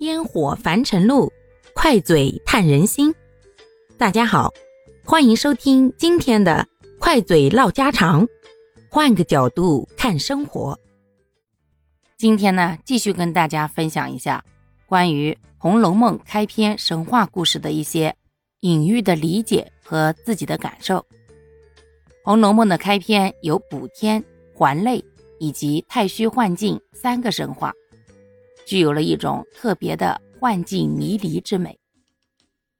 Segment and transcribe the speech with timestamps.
[0.00, 1.32] 烟火凡尘路，
[1.72, 3.14] 快嘴探人心。
[3.96, 4.52] 大家好，
[5.04, 6.66] 欢迎收听今天的
[6.98, 8.26] 快嘴唠家常，
[8.90, 10.78] 换个角度看生活。
[12.16, 14.44] 今天呢，继续跟大家分享一下
[14.86, 18.16] 关于《红楼梦》开篇神话故事的一些
[18.60, 20.98] 隐喻的理解和自己的感受。
[22.24, 25.04] 《红楼梦》的开篇有补天、还泪
[25.38, 27.72] 以及太虚幻境三个神话。
[28.66, 31.78] 具有了一种特别的幻境迷离之美。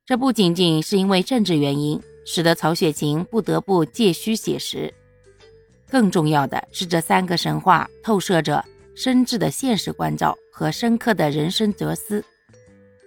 [0.07, 4.93] 这不仅仅是因为政治原因，使得曹雪芹不得不借虚写实，
[5.89, 12.25] 更重要的是，这三个神话透射着深挚的现实关照和深刻的人生哲思，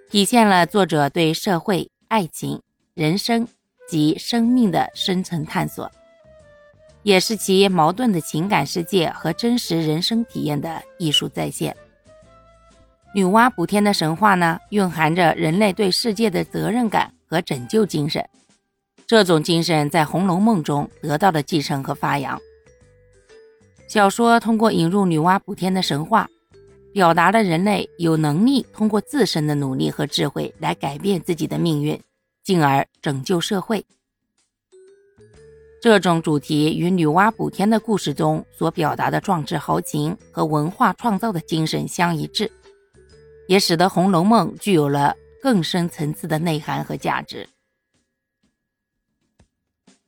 [0.10, 2.62] 体现了作者对社会、爱情、
[2.96, 3.48] 人生
[3.88, 5.92] 及生命的深层探索，
[7.04, 11.78] 也是其矛盾的情感世界和真实人生体验的艺术再现。
[13.14, 18.24] 女娲补天的神话呢，蕴含着人类对世界的责任感和拯救精神。
[19.08, 22.40] 这种精神在《红楼梦》中得到了继承和发扬。
[23.88, 26.30] 小说通过引入女娲补天的神话，
[26.94, 32.00] 表达了人类有能力通过自身的努力和智慧来改变自己的命运，
[32.44, 33.86] 进而拯救社会。
[35.82, 42.52] 这种主题与女娲补天的故事中所表达的壮志豪情和文化创造的精神相一致。
[43.48, 47.48] 也使得《红楼梦》具有了更深层次的内涵和价值。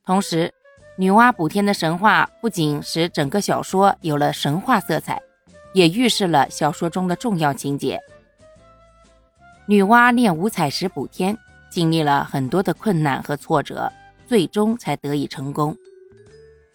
[0.05, 0.53] 同时，
[0.97, 5.21] 女娲补天的神话不仅使整个小说有了神话色彩，
[5.73, 7.99] 也预示了小说中的重要情节。
[9.65, 11.37] 女娲炼五彩石补天，
[11.71, 13.91] 经历了很多的困难和挫折，
[14.27, 15.77] 最终才得以成功。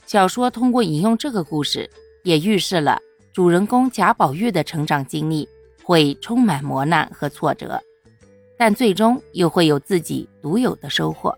[0.06, 1.90] 小说通过引用这个故事，
[2.22, 3.00] 也预示了
[3.32, 5.48] 主人公贾宝玉的成长经历。
[5.84, 7.80] 会充满磨难和挫折，
[8.56, 11.36] 但最终又会有自己独有的收获。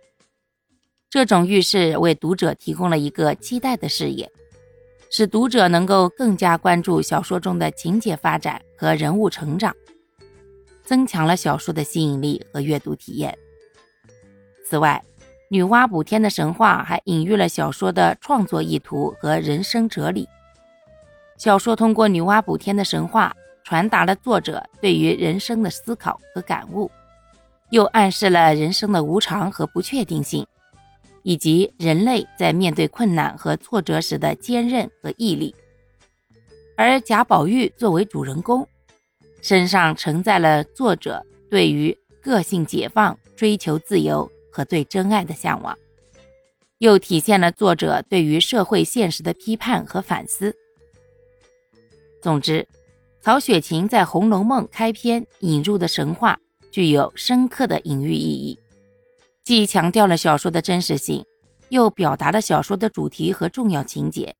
[1.10, 4.30] 这种预示为读者提供了一个期待的视野，
[5.10, 9.74] 使读者能够更加关注小说中的情节发展和人物成长，
[10.84, 13.36] 增强了小说的吸引力和阅读体验。
[14.64, 15.02] 此外，
[15.48, 20.28] 女娲补天的神话还隐喻了小说的创作意图和人生哲理。
[21.38, 23.34] 小说通过女娲补天的神话。
[23.66, 26.88] 传达了作者对于人生的思考和感悟，
[27.70, 30.46] 又暗示了人生的无常和不确定性，
[31.24, 35.52] 以及人类在面对困难和挫折时的坚韧和毅力。
[36.76, 38.64] 而贾宝玉作为主人公，
[39.42, 45.76] 身上承载了作者对于个性解放、追求自由和对真爱的向往，
[46.78, 50.54] 又体现了作者对于社会现实的批判和反思。
[52.22, 52.64] 总之。
[53.26, 56.38] 曹雪芹在《红楼梦》开篇引入的神话
[56.70, 58.56] 具有深刻的隐喻意义，
[59.42, 61.24] 既强调了小说的真实性，
[61.70, 64.36] 又表达了小说的主题和重要情节。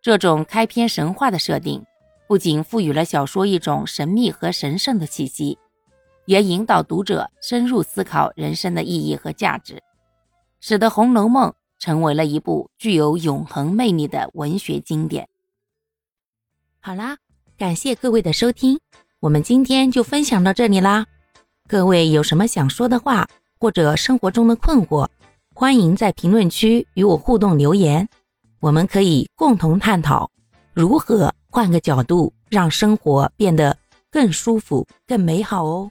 [0.00, 1.84] 这种开篇神话的设定，
[2.28, 5.58] 不仅赋予了小说一种神秘和神圣的气息，
[6.24, 9.82] 也引导读者深入思考人生的意义和价值，
[10.60, 11.50] 使得《红楼梦》
[11.80, 15.28] 成为了一部具有永恒魅力的文学经典。
[16.78, 17.18] 好啦。
[17.58, 18.78] 感谢各位的收听，
[19.18, 21.04] 我们今天就分享到这里啦。
[21.66, 25.08] 各位有什么想说的话，或者生活中的困惑，
[25.52, 28.08] 欢迎在评论区与我互动留言，
[28.60, 30.30] 我们可以共同探讨
[30.72, 33.76] 如何换个角度让生活变得
[34.08, 35.90] 更舒服、更美好哦。